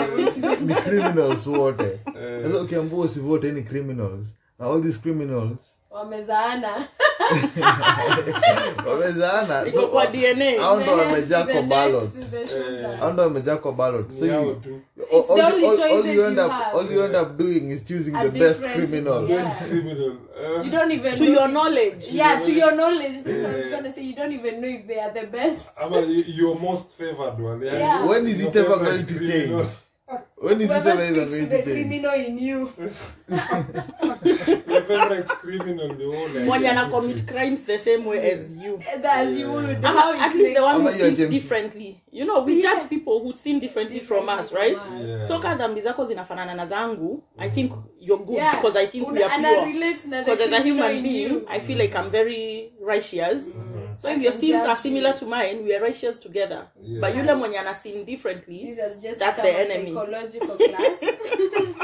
[2.43, 2.51] I won't ni criminals wote Eh.
[2.51, 5.57] sasa ukiambua usivote any criminals na all these criminals
[5.89, 6.87] wamezaana
[8.87, 12.37] wamezaana iko kwa dna hao ndo The head wamejaa to the kwa neck ballot to
[12.37, 12.97] the shoulder.
[12.99, 14.55] hao ndo wamejaa kwa ballot so you, all,
[15.11, 18.23] It's all, all, all you end up all you end up doing is choosing A
[18.29, 19.43] the best criminal yeah.
[19.45, 20.11] Best criminal.
[20.65, 23.23] You don't even to know your knowledge Yeah, to your knowledge.
[23.23, 25.69] This I was gonna say you don't even know if they are the best.
[25.83, 27.61] Ama y- your most favored one.
[27.65, 27.79] Yeah.
[27.79, 28.07] Yeah.
[28.09, 29.67] when is it ever going to change
[30.41, 32.73] when is Whoever ever even speaks to going the to change criminal in you.
[34.67, 38.79] Your favorite criminal, the whole like, mwenye ana commit crimes the same way as you
[39.03, 39.85] As you would.
[39.85, 42.73] Ama How at it least the one who sins differently you know we Yeah.
[42.79, 45.23] judge people who sin differently from us right Yeah.
[45.27, 48.55] so ka dhambi zako zinafanana na zangu i think you're good Yeah.
[48.55, 51.45] because i think we are pure relate na the because as a human being you.
[51.49, 53.37] i feel like i'm very righteous
[53.95, 55.17] so if your sins are similar you.
[55.19, 56.99] to mine we are righteous together Yeah.
[57.01, 59.91] but yule mwenye ana sin differently This has just That's the enemy.
[60.31, 61.03] Psychological class.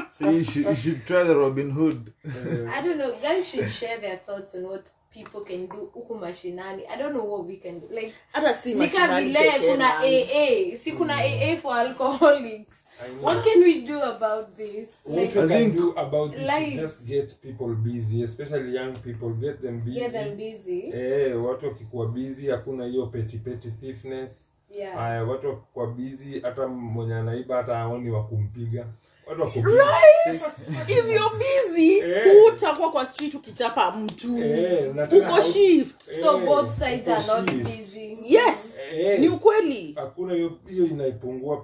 [0.18, 3.18] so you should you should try the robin hood I don't know.
[3.22, 6.88] Guys should share their thoughts on what people can do huku mashinani.
[6.90, 7.88] I don't know what we can do.
[7.92, 12.88] Like hata si nika vile kuna aa si kuna aa for alcoholics
[13.22, 16.68] what can we do about this What like we can think- do about this like,
[16.70, 19.30] is just get people busy, especially young people.
[19.34, 20.00] Get them busy.
[20.00, 24.32] get them busy Eh, watu wakikuwa busy hakuna hiyo petty petty thiefness.
[24.70, 25.02] Yeah.
[25.04, 28.86] Aya, watu wakikuwa busy hata mwenye anaiba hata aoni wa kumpiga.
[29.28, 29.78] Watu wako busy.
[29.78, 30.44] right?
[30.90, 32.26] If you're busy Eh.
[32.52, 34.44] hutakuwa kwa street ukichapa mtu.
[34.44, 36.02] Eh, na tena uko hau- shift.
[36.02, 37.64] So Eh, both sides are not shift.
[37.64, 38.34] busy.
[38.36, 38.78] Yes.
[38.92, 39.94] Eh, ni ukweli.
[39.96, 41.62] Hakuna hiyo hiyo inaipungua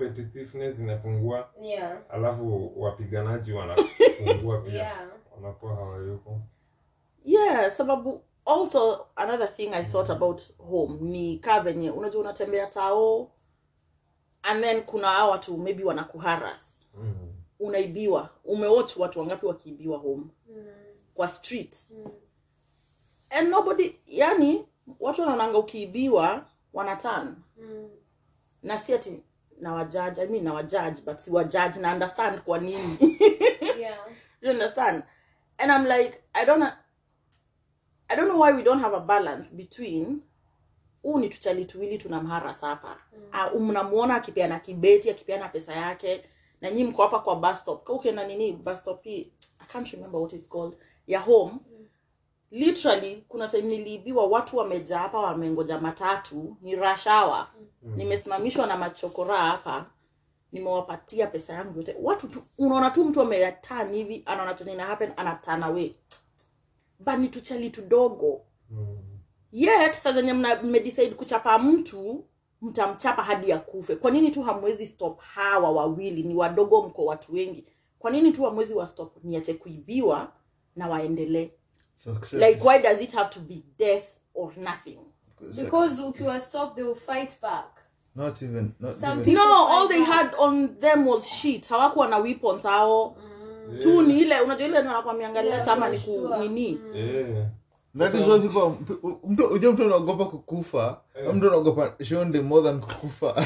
[0.81, 1.49] inapungua.
[1.61, 1.97] Yeah.
[2.09, 4.73] Alafu wapiganaji wanapungua pia.
[4.73, 5.07] Yeah.
[5.35, 6.41] Wanakuwa hawayuko.
[7.23, 13.31] Yeah sababu also another thing i thought about home ni kaa venye unajua unatembea tao
[14.43, 17.33] and then kuna a watu maybe wanakuharas mm.
[17.59, 18.29] unaibiwa.
[18.45, 20.23] Umewatch watu wangapi wakiibiwa home?
[21.13, 21.77] Kwa street.
[23.29, 24.65] And nobody yani
[24.99, 27.89] watu wanaonanga ukiibiwa wanatan Mm.
[28.63, 29.23] na si ati
[29.59, 32.97] na wajudge i mean na but si wajaj na understand kwa nini.
[33.79, 34.07] Yeah.
[34.41, 35.03] You understand?
[35.57, 36.73] And i'm like i don't
[38.13, 40.21] i don't know why we don't have a balance between
[41.03, 42.97] huu ni tuchali tuwili tunamharas hapa
[43.53, 43.65] mm.
[43.65, 46.23] mnamuona akipeana kibeti akipeana pesa yake
[46.61, 47.89] na nyi mko hapa kwa bus stop.
[47.89, 50.73] Ukienda nini bus stop hii i can't remember what it's called
[51.07, 51.53] ya home.
[52.51, 57.47] Literally kuna time niliibiwa watu wamejaa hapa wamengoja matatu ni rashawa
[57.83, 57.95] mm.
[57.95, 59.85] nimesimamishwa na machokora hapa
[60.51, 61.95] nimewapatia pesa yangu yote.
[62.01, 65.95] Watu tu unaona tu mtu ametan hivi anaona happen anatana away
[67.05, 68.97] but ni tuchali tudogo Mm.
[69.51, 72.25] yet saa zenye mmedecide kuchapa mtu
[72.61, 73.95] mtamchapa hadi akufe.
[73.95, 76.23] Kwa nini tu hamwezi stop hawa wawili?
[76.23, 77.65] Ni wadogo mko watu wengi.
[77.99, 79.17] Kwa nini tu hamwezi wa stop?
[79.23, 80.31] Niache kuibiwa
[80.75, 81.51] na waendelee
[81.95, 84.99] Success like why does it have to be death or nothing?
[85.55, 87.65] Because ukiwa stop they will fight back.
[88.15, 89.33] Not even not Some even.
[89.33, 91.69] no all they had on them was shit.
[91.69, 93.17] Hawakuwa na weapons hao
[93.81, 96.37] tu ni ile unajua ile nakwamiangalia Yeah, tama ni kushtua.
[96.37, 96.79] nini?
[96.93, 97.27] Yeah.
[97.97, 98.85] that is why people
[99.27, 100.97] mtu unajua mtu anaogopa kukufa
[101.33, 103.35] mtu anaogopa shonde more than kukufa.
[103.35, 103.43] Ah,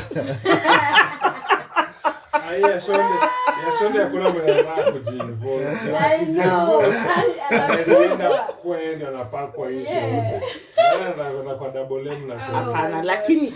[13.03, 13.53] lakini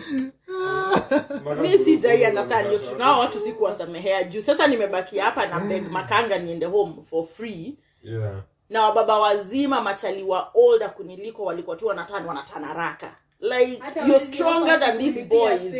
[1.62, 2.95] mi sijai understand hiyo kitu.
[2.95, 4.41] Nao watu sikuwasamehea juu.
[4.41, 7.78] Sasa nimebakia hapa na beg makanga niende home for free.
[8.04, 8.43] Yeah.
[8.69, 12.95] na wababa wazima machali wa olda kuniliko walikuwa tu wanatani wanatana
[13.41, 15.74] like Hata you're stronger than these boys.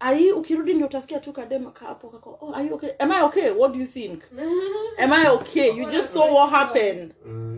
[0.00, 2.90] ai ukirudi ndio utasikia tu kadema kapo kako oh, are you okay?
[2.98, 3.50] Am i okay?
[3.50, 4.22] What do you think?
[4.98, 5.68] Am i okay?
[5.76, 7.14] You just saw what happened.
[7.26, 7.51] Mm.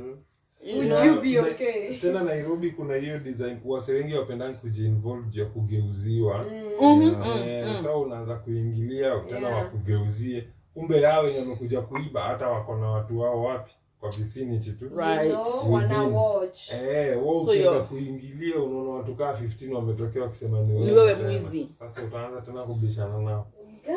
[0.64, 1.96] You Would you be okay?
[1.98, 6.44] tena nairobi kuna hiyo design wase wengi wapendani kujiinvolve juu ya kugeuziwa
[6.81, 7.14] Mhm,
[7.48, 9.59] Eh, mm, sasa unaanza kuingilia tena Yeah.
[9.64, 14.90] wakugeuzie kumbe yao wenye wamekuja kuiba hata wako na watu wao wapi kwa vicinity tu
[14.96, 15.24] Right.
[15.24, 16.14] You know, wana Within.
[16.16, 16.70] watch.
[16.72, 21.68] Eh, So ukienda kuingilia unaona watu kaa 15 wametokea wakisema ni Ni wewe mwizi.
[21.79, 23.46] Sasa utaanza tena kubishana nao.
[23.87, 23.97] Eh,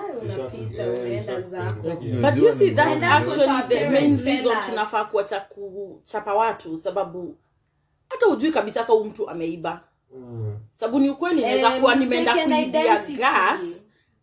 [2.22, 6.78] but you see that's And that's what actually the main reason tunafaa kuacha kuchapa watu
[6.78, 7.36] sababu
[8.10, 9.82] hata ujui kabisa ka mtu ameiba.
[10.16, 10.58] Mm.
[10.72, 13.62] sababu ni ukweli naweza Eh, kuwa nimeenda kuibia gas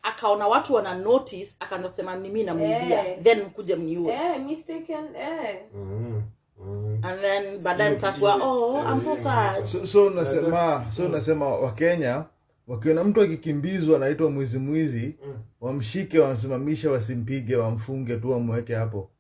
[0.03, 3.19] akaona watu wana notice akaanza kusema ni mi namwibia Eh.
[3.23, 4.13] then mkuje mniue.
[4.13, 5.57] Eh, mistaken, eh.
[5.75, 6.23] Mm.
[6.59, 7.01] Mm.
[7.03, 9.65] and then baadaye mtakuwa oh i'm so sad.
[9.67, 12.25] so, so unasema so unasema wakenya
[12.67, 15.35] wakiona mtu akikimbizwa anaitwa mwizi mwizi Mm.
[15.61, 19.11] wamshike wamsimamishe wasimpige wamfunge tu wamweke hapo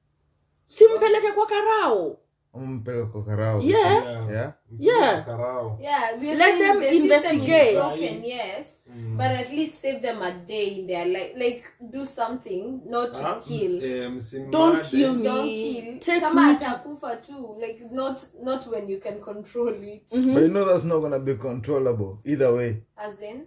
[0.66, 2.18] simpeleke kwa karao
[2.54, 3.92] mpeleke kwa karao Yeah.
[4.30, 4.30] Yeah?
[4.30, 4.52] Yeah.
[4.78, 5.76] Yeah.
[5.80, 7.74] Yeah, Let them investigate.
[7.74, 8.73] broken, yes.
[8.96, 9.16] Mm.
[9.16, 11.33] But at least save them a day in their life.
[11.37, 13.72] Like, do something, not to Ah, kill.
[14.11, 14.50] ms- eh.
[14.50, 15.22] Don't kill me.
[15.24, 15.98] Don't kill.
[16.00, 17.57] Take Kama me to- atakufa too.
[17.61, 20.02] Like, not not when you can control it.
[20.11, 22.76] but you know that's not gonna be controllable either way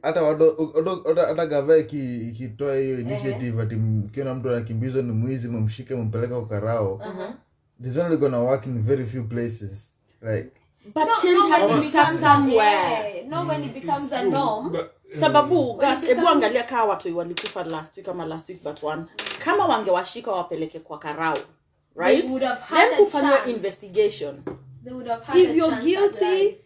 [0.02, 0.22] hata
[1.26, 3.76] hata- gava iki- ikitoa hiyo initiative ati
[4.14, 7.34] kiona mtu anakimbizwa ni mwizi mumshike mumpeleke ukarao karao uh-huh.
[7.84, 10.50] this only gonna work in very few places like
[10.94, 13.16] but No, change no, has to start a- somewhere.
[13.16, 14.72] yeah, no, when it becomes a norm.
[14.72, 18.84] but, eh, sababu gas hebu angalia kaa watu walikufa last week ama last week but
[18.84, 19.04] one.
[19.40, 21.38] Kama wangewashika wapeleke kwa karau
[21.96, 22.22] right?
[22.22, 24.44] They would have had then kufanywa investigation.
[24.84, 26.58] They would have had if a you're guilty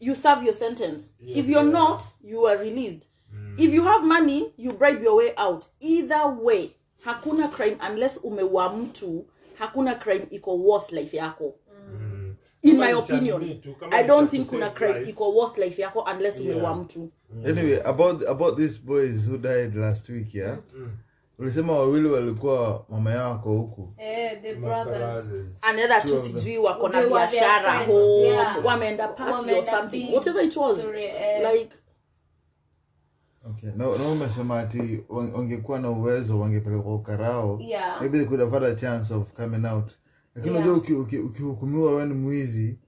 [0.00, 1.12] you serve your sentence.
[1.20, 1.80] Yeah, if you're yeah.
[1.80, 3.02] not you are released.
[3.58, 5.64] If you have money you bribe your way out.
[5.80, 6.70] Either way
[7.04, 9.24] hakuna crime unless umeua mtu
[9.58, 11.44] hakuna crime iko worth life yako.
[11.44, 11.67] mm.
[12.62, 16.56] In Kama my opinion i don't think kuna crime iko worth life yako unless Yeah.
[16.56, 17.10] umeua mtu
[17.46, 20.58] anyway about about these boys who died last week yeah
[21.38, 24.98] ulisema wawili walikuwa mama yako huku Eh, the brothers.
[25.24, 25.46] brothers.
[25.62, 28.64] another Two sijui wako na They were their biashara home yeah.
[28.64, 31.52] wameenda party or something whatever it was story, eh.
[31.52, 31.76] like
[33.50, 38.00] okay no no umesema ati wan- wangekuwa na uwezo wangepelekwa ukarao Yeah.
[38.00, 39.90] maybe they could have had a chance of coming out
[40.38, 40.66] lakini Yeah.
[40.66, 42.78] unajua uki- uki- ukihukumiwa ni mwizi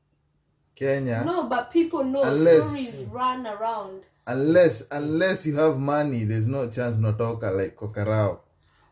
[0.74, 4.02] kenya No, but people know Unless- stories run around.
[4.26, 8.40] unless unless you have money there's no chance unatoka like kokarao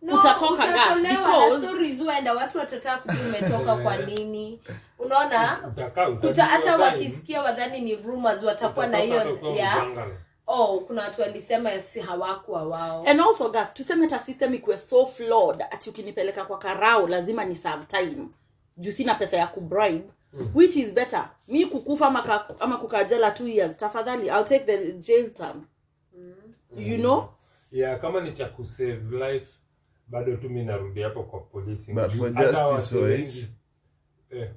[0.02, 4.60] No, Utatoka gas, utatolewa na stories huenda watu watataka kujua umetoka kwa nini.
[4.98, 5.56] Unaona?
[6.20, 9.86] Kuta hata wakisikia wadhani ni rumors watakuwa na hiyo ya
[10.46, 13.04] oh kuna watu walisema si hawakuwa wao.
[13.06, 17.56] And also gas tuseme hata system ikuwe so flawed ati ukinipeleka kwa karao lazima ni
[17.56, 18.28] serve time
[18.78, 20.04] juu sina pesa ya kubribe
[20.54, 21.30] which is better?
[21.48, 25.64] Mi kukufa ama, ka, ama kukaa jela two years tafadhali i'll take the jail term
[26.76, 27.28] you know?
[27.70, 29.46] Yeah kama ni cha kusave life
[30.08, 31.92] bado tu mi narudi hapo kwa polisi.
[31.92, 33.48] But for justice watu wise- wengi-
[34.30, 34.50] eh,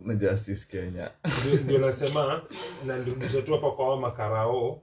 [0.00, 1.10] na justice kenya.
[1.64, 2.42] Ndio- nasema
[2.86, 4.82] nanirudisha tu hapa kwa hao makarao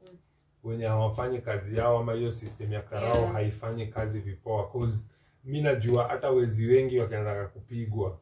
[0.64, 3.34] wenye hawafanyi kazi yao ama hiyo system ya karao Yeah.
[3.34, 4.98] haifanyi kazi vipoa cause
[5.48, 8.18] mi najua hata wezi wengi wakianzaga kupigwa.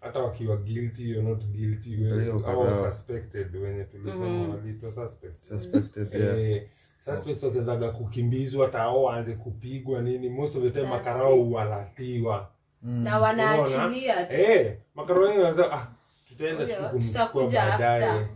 [0.00, 2.06] Hata wakiwa guilty or not guilty
[2.46, 6.08] au suspected wenye tulisema waliitwa suspect suspected.
[6.14, 6.62] Yeah Eh,
[7.04, 12.48] suspects wakianzaga kukimbizwa hata ao waanze kupigwa nini most of the time makarao huwalatiwa.
[12.82, 13.02] Mm.
[13.02, 15.86] na wanaachilia Eh, makarao wengi wanasema ah
[16.32, 16.92] tutaenda
[17.52, 18.26] baadaye.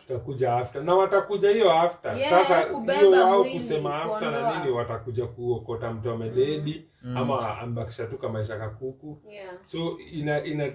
[0.00, 0.82] Tutakuja after.
[0.84, 2.16] Na watakuja hiyo after.
[2.18, 2.60] Yeah, sasa
[2.98, 6.84] hiyo wao kusema after na nini watakuja kuokota mtu amededi
[7.16, 9.54] ama ambakisha tu kamaisha kakuku yeah.
[9.64, 10.72] So ina, ina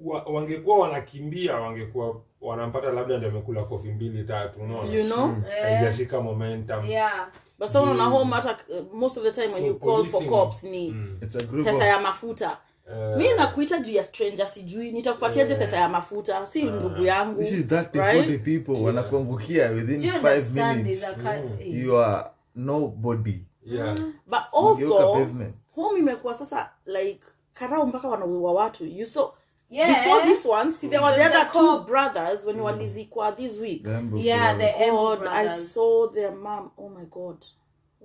[0.00, 4.92] wa, wangekuwa wanakimbia wangekuwa wanampata labda ndio amekula kofi mbili tatu unaona?
[4.92, 5.26] You know?
[5.26, 5.42] Mm.
[5.62, 6.84] haijashika momentum.
[6.84, 7.28] Yeah.
[7.58, 10.24] But sa unaona home hata uh, most of the time when So you call for
[10.26, 11.18] cops ni Mm.
[11.22, 12.58] It's a group pesa ya mafuta
[12.90, 15.64] Eh, mi nakuita juu ya stranger sijui nitakupatiaje Yeah.
[15.64, 18.30] pesa ya mafuta si ndugu yangu this is 30 right?
[18.30, 21.06] 40 people wanakuangukia within 5 minutes.
[21.18, 21.50] mm.
[21.60, 23.44] you are nobody.
[23.66, 23.94] Yeah.
[24.26, 25.54] but also pavement.
[25.74, 27.20] home imekuwa sasa like
[27.54, 28.86] karau mpaka wanauiwa watu.
[28.86, 29.32] You saw
[29.70, 30.04] yeah.
[30.04, 33.82] before this one see there were the other the two brothers when walizikwa this week.
[33.82, 34.76] Gambo yeah Brothers.
[34.78, 36.70] the god i saw their mom.
[36.78, 37.44] Oh my god.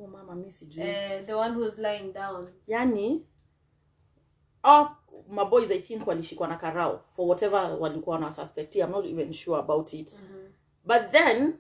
[0.02, 0.84] Oh mama mi sijui.
[0.84, 2.48] Uh, the one who's lying down.
[2.68, 3.22] Yani
[4.64, 4.90] oh,
[5.30, 9.94] maboys i think walishikwa na karao for whatever walikuwa wanasuspectia i'm not even sure about
[9.94, 10.18] it.
[10.86, 11.54] But then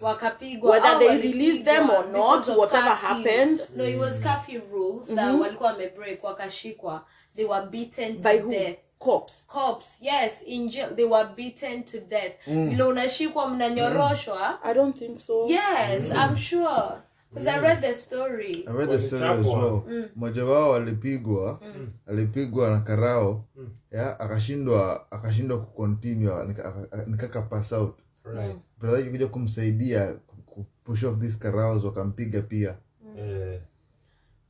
[0.00, 3.08] wakapigwa Whether they released them or not, whatever curfew.
[3.08, 3.60] happened.
[3.76, 7.04] no it was curfew rules that walikuwa wamebreak wakashikwa.
[7.36, 8.50] They were beaten to by who?
[8.50, 8.78] death.
[8.98, 9.46] Cops.
[9.46, 10.94] Cops yes in jail.
[10.96, 12.44] They were beaten to death.
[12.46, 14.64] Vile unashikwa mnanyoroshwa?
[14.64, 15.46] I don't think so.
[15.46, 17.02] Yes i'm sure
[17.34, 18.64] because i read the story.
[18.68, 19.82] I read the story as well.
[20.16, 21.60] Mmoja wao alipigwa
[22.06, 23.44] alipigwa na karao.
[23.90, 27.98] Ya akashindwa akashindwa kucontinue nika- nikaka pass out.
[28.24, 28.56] Right.
[28.78, 32.76] Brother yake kuja kumsaidia ku- ku- push off this karaos wakampiga pia.
[33.18, 33.60] Eh,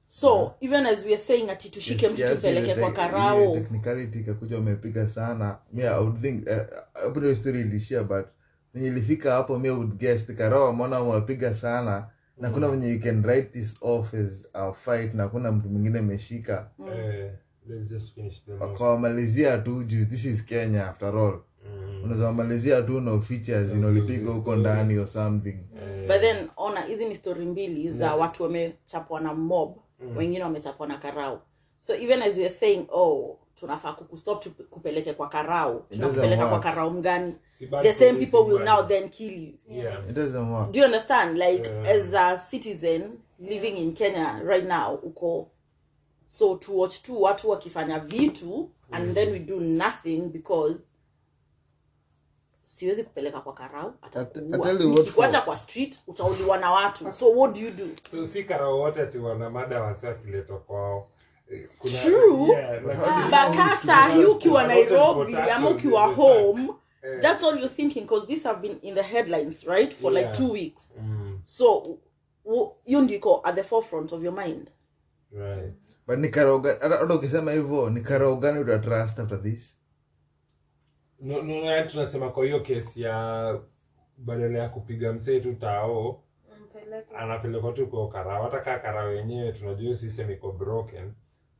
[0.08, 3.40] so even as we are saying ati tushike Yes, mtu yes, tupeleke kwa karao.
[3.40, 5.58] Yeah, technicality ikakuja wamepiga sana.
[5.72, 6.56] Mi i would think uh,
[7.02, 8.26] hapo ndio story ilishia but
[8.74, 12.06] nilifika hapo mi would guess karao wameona wamepiga sana
[12.42, 15.98] na kuna venye you can write this off as a fight na kuna mtu mwingine
[15.98, 16.70] ameshika.
[16.78, 17.30] Eh,
[17.68, 18.62] let's just finish the most.
[18.62, 21.40] wakawamalizia tu juu this is kenya after all.
[21.64, 22.02] Mm.
[22.04, 25.58] unaweza tu no features inolipiga huko ndani or something.
[26.06, 29.76] But then ona hizi ni story mbili za watu wamechapwa na mob
[30.16, 31.38] wengine wamechapwa na karau.
[31.78, 35.80] So even as we are saying oh tunafaa kukustop kupeleke kwa karau.
[35.90, 37.34] Tunakupeleka kwa karau mgani?
[37.82, 39.52] The same people will now then kill you.
[39.68, 40.08] Yeah.
[40.10, 40.70] It doesn't work.
[40.72, 41.38] Do you understand?
[41.38, 41.88] Like Yeah.
[41.88, 45.48] as a citizen living in kenya right now uko
[46.28, 50.84] so to watch tu watu wakifanya vitu and then we do nothing because
[52.64, 53.94] siwezi kupeleka kwa karau
[55.12, 57.12] for- kwa street utauliwa na watu.
[57.12, 57.84] So what do you do?
[58.10, 61.08] So si karau wote ati wana mada wasi wakiletwa kwao
[61.78, 62.48] kuna- True.
[62.48, 66.68] yeah, hii ukiwa nairobi ama ukiwa home
[67.02, 67.20] yeah.
[67.20, 70.50] that's all you're thinking because these have been in the headlines right for like two
[70.52, 70.90] weeks.
[71.00, 71.98] Mm, so
[72.84, 74.70] hiyo ndiko at the forefront of your mind.
[75.32, 75.72] Right.
[76.06, 76.36] But
[76.80, 79.78] hata ukisema hivyo ni karao gani utatrust after this?
[81.20, 83.58] No, no, yani tunasema kwa hiyo kesi ya
[84.16, 86.22] badala ya kupiga msee tu tao
[87.16, 91.12] anapelekwa tu kwa karao hata kaa karao yenyewe tunajua system iko broken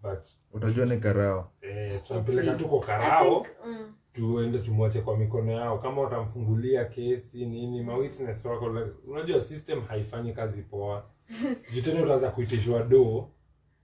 [0.02, 1.50] but utajua ni karao.
[1.62, 3.46] Eh, tunampeleka karao.
[3.66, 5.78] Mm, tuende tumwache kwa mikono yao.
[5.78, 11.04] Kama watamfungulia kesi nini mawitness wako like, unajua system haifanyi kazi poa.
[11.74, 13.28] Juu tena utaanza kuitishwa doo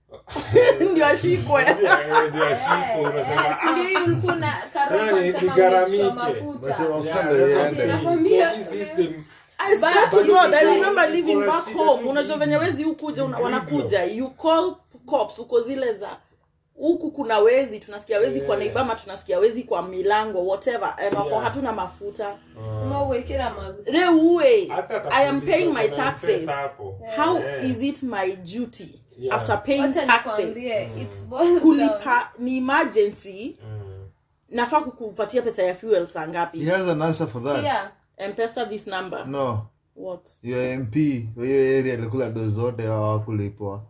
[0.91, 1.63] ndio ashikwe.
[2.29, 2.45] Ndio
[12.09, 14.03] Unajua venye wezi hukuja wanakuja.
[14.03, 14.75] You call
[15.09, 16.17] cops uko zile za
[16.75, 18.59] huku kuna wezi tunasikia wezi kwa Yeah.
[18.65, 20.95] naibama tunasikia wezi kwa milango whatever.
[21.07, 21.43] Ambapo Yeah.
[21.43, 22.37] hatuna mafuta.
[22.81, 24.69] Ama reuwe
[25.11, 26.29] i am paying my taxes.
[26.41, 26.71] M-Pesa
[27.17, 27.69] how Yeah.
[27.69, 29.35] is it my duty Yeah.
[29.35, 30.55] after paying taxes?
[31.29, 33.57] down- kulipa ni emergency.
[33.63, 33.79] Mm.
[34.49, 36.59] nafaa kukupatia pesa ya fuel saa ngapi?
[36.59, 37.63] He has an answer for that.
[37.63, 37.91] Yeah.
[38.31, 39.27] mpesa this number?
[39.27, 39.65] No.
[39.95, 40.29] What?
[40.43, 43.83] Your mp hiyo area alikula do zote hawakulipwa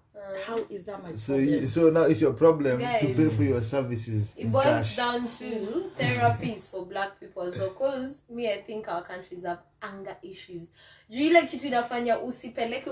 [0.45, 1.53] how is that my so problem?
[1.53, 4.95] You, so now it's your problem to pay for your services It in boils cash
[4.95, 7.51] down to therapies for black people.
[7.51, 10.69] So, cause me, I think our countries have anger issues.
[11.09, 12.89] Juu ile kitu inafanya usipeleke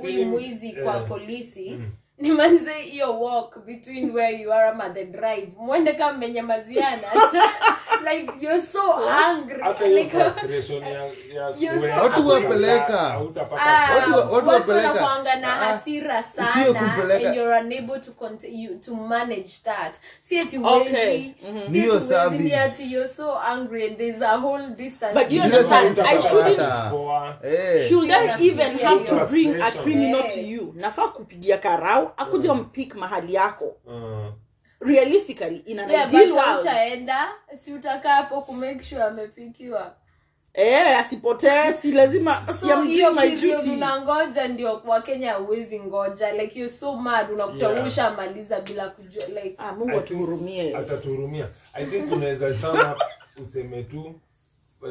[0.00, 1.90] huyu mwizi kwa eh, polisi mm.
[2.18, 7.08] ni manze hiyo walk between where you are ama the drive mwende kama mmenyamaziana
[8.04, 9.62] like you're so angry
[9.94, 10.12] like,
[11.58, 12.86] You're so Watu wapeleka.
[12.86, 14.06] furaha, hautapata Ah.
[14.30, 15.24] Watu wapeleka.
[15.40, 16.78] na Ah, hasira sana
[17.14, 20.94] and you're unable to continue to manage that si ati Okay.
[20.94, 21.34] wezi
[21.68, 25.42] Niyo ati wezi ni ati you're so angry and there's a whole distance But you
[25.42, 26.60] understand, I shouldn't.
[27.44, 30.34] Eh, should i even yeah, have to bring a criminal Yeah.
[30.34, 34.32] to you nafaa kupigia karau akuja mpik mahali yako Mm.
[34.80, 36.60] Realistically in an yeah, ideal but world.
[36.60, 39.94] utaenda si utakaa hapo kumake sure amepikiwa.
[40.54, 43.12] Eh asipotee si lazima so hiyo
[43.72, 46.32] unangoja ndio wakenya hauwezi ngoja.
[46.32, 47.86] Like you're so mad unakuta Yeah.
[47.86, 50.76] ushamaliza bila kujua like ah Mungu atuhurumie.
[50.76, 51.48] atatuhurumia.
[51.74, 52.96] I think unaweza sana
[53.42, 54.20] useme tu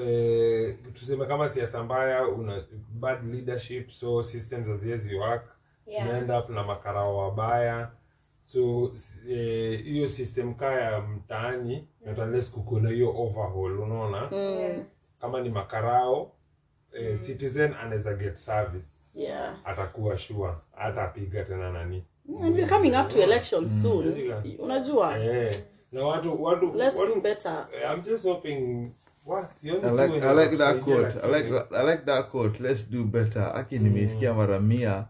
[0.02, 5.44] eh, tuseme kama siasa mbaya una bad leadership so systems haziwezi work.
[5.88, 6.06] Yeah.
[6.08, 7.92] tunaenda na makarao wabaya
[8.48, 8.92] so
[9.30, 12.54] eh, hiyo system kaa ya mtaani not unless
[12.90, 14.84] hiyo overhaul unaona mm.
[15.22, 16.32] kama ni makarao
[16.94, 22.04] eh, citizen anaweza get service yeah atakuwa sure atapiga tena nani
[22.44, 24.44] and we're coming up to elections soon Yeah.
[24.60, 25.56] unajua yeah.
[25.92, 28.92] na watu watu let's watu, do better I'm just hoping
[29.30, 31.14] I like, I like that quote.
[31.24, 32.60] I like, I like that quote.
[32.64, 33.52] Let's do better.
[33.56, 35.06] Aki nimeisikia mara mia.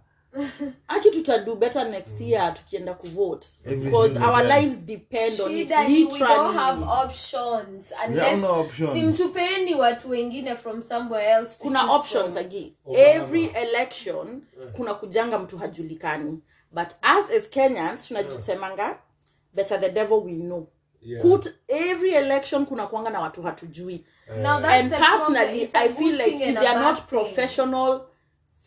[0.88, 3.48] aki tutado better next year tukienda kuvote.
[3.66, 4.62] Because our time.
[4.62, 7.92] lives depend on it shida ni we don't have literally options.
[7.92, 8.94] We have no unless options.
[8.94, 12.38] simtupeni watu wengine from somewhere else kuna options from.
[12.38, 12.74] agi.
[12.86, 14.42] Oh, every election
[14.74, 16.40] kuna kujanga mtu hajulikani.
[16.72, 18.98] But as as kenyans tunajisemanga
[19.54, 20.68] better the devil we know.
[21.02, 21.22] Yeah.
[21.22, 24.06] Kut, every election kuna kuanga na watu hatujui.
[24.42, 28.02] Now and personally i feel like if they are not thing.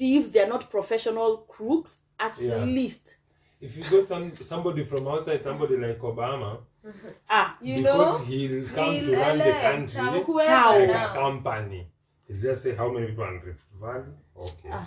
[0.01, 2.65] Professional thieves they are not professional crooks at Yeah.
[2.65, 3.15] least.
[3.61, 6.59] If you got some somebody from outside somebody like obama
[7.31, 7.57] ah.
[7.61, 10.79] You because know he'll come we'll to run the country whoever How?
[10.79, 11.87] like a company.
[12.27, 14.15] He'll just say how many people are in rift valley?
[14.39, 14.85] Okay.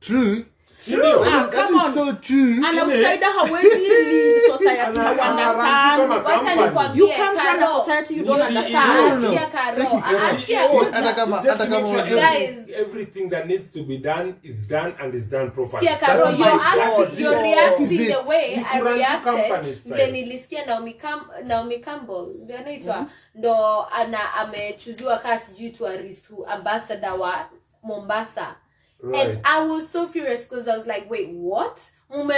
[0.00, 0.46] True.
[0.84, 1.22] Sindio?
[1.24, 1.92] Ah, come on.
[1.92, 2.60] so true.
[2.64, 8.40] an hawezi society Ana- understand Wacha nikwambie, you can't run a society you You don't
[8.40, 9.38] understand no, no.
[9.38, 10.36] Asikia Karo, Take it careful.
[10.36, 10.60] asikia
[10.92, 12.76] hata kama- hata kama make sure unajua- every- Guys.
[12.80, 16.54] everything that needs to be done is done and is done properly Sikia Karo, you're
[16.54, 16.60] it.
[16.62, 20.12] asking- That is you're reacting the way I kurun tu company reacted style.
[20.12, 27.34] nilisikia Naomi Cam- Naomi Campbell ndio anaitwa ndo ana amechuziwa kaa sijui tourist ambassador wa
[27.82, 28.54] Mombasa
[29.00, 29.28] Right.
[29.28, 31.80] and I was so furious because I was like wait what
[32.10, 32.32] mume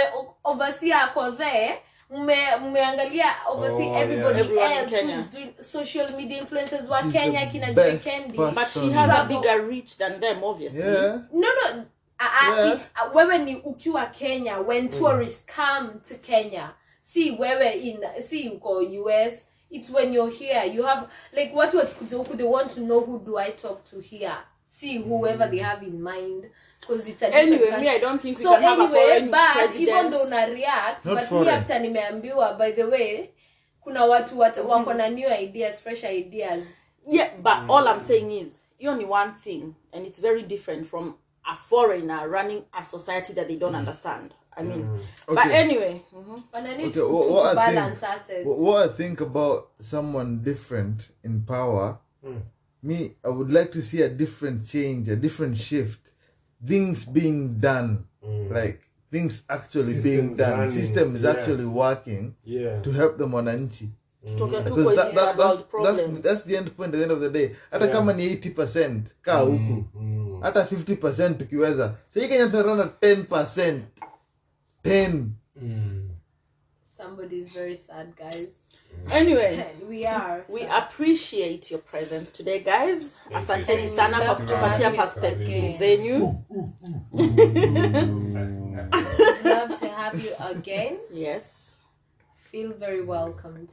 [0.45, 1.77] overseer ako there
[2.11, 4.81] mume mmeangalia obviously Oh, everybody yeah.
[4.81, 8.55] Else who's doing social media influencers wa She's Kenya kina best Jay Kendi person.
[8.55, 11.21] but she has a bigger reach than them obviously Yeah.
[11.31, 11.85] no no
[12.19, 12.73] uh, Yeah.
[12.73, 18.49] it's, uh, wewe ni ukiwa kenya when tourists come to kenya see wewe in see
[18.49, 22.81] uko us it's when you're here you have like watu wakikuja huku they want to
[22.81, 24.35] know who do i talk to here
[24.79, 26.45] see whoever they have in mind
[26.81, 27.81] because it's a Anyway, country.
[27.81, 29.81] me, I don't think we so can have a anyway but president.
[29.89, 33.29] even though na react Not but me after nimeambiwa by the way
[33.83, 36.71] kuna watu wat, wako na new ideas fresh ideas.
[37.05, 41.15] Yeah but all i'm saying is you only one thing and it's very different from
[41.45, 44.33] a foreigner running a society that they don't understand.
[44.57, 44.87] I mean
[45.27, 45.61] but Okay.
[45.63, 46.01] anyway
[46.53, 48.45] wana Okay, to, what, to I think, assets.
[48.45, 51.97] what, what I think about someone different in power,
[52.81, 55.99] me, I would like to see a different change, a different shift,
[56.65, 58.05] things being done,
[58.49, 61.31] like things actually being done, running, systems yeah.
[61.31, 63.89] actually working yeah to help the mwananchi.
[64.25, 64.63] mm.
[64.63, 67.55] Because that, that, that's, that's, that's the end point at the end of the day.
[67.71, 69.85] Hata kama ni 80% kaa huku.
[70.41, 71.95] Hata 50% tukiweza.
[72.09, 73.81] Sasa Kenya tunarana 10%.
[74.83, 75.29] 10.
[76.83, 78.59] somebody is very sad guys
[79.11, 83.13] anyway we are we so- appreciate your presence today guys.
[83.33, 83.95] Asanteni you.
[83.95, 85.03] sana kwa Love to kutupatia have you.
[85.03, 85.77] perspective Okay.
[85.77, 86.43] zenyu.
[89.43, 90.97] Love to have you again.
[91.13, 91.77] Yes.
[92.51, 93.69] Feel very welcomed.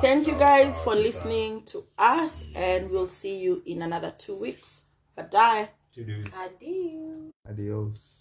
[0.00, 4.82] Thank you guys for listening to us and we'll see you in another two weeks.
[5.16, 8.19] Bye To do adieu Adios.